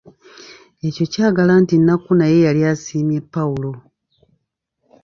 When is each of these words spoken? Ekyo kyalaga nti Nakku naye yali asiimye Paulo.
Ekyo 0.87 1.05
kyalaga 1.13 1.53
nti 1.61 1.75
Nakku 1.77 2.11
naye 2.19 2.37
yali 2.45 2.61
asiimye 2.71 3.19
Paulo. 3.33 3.71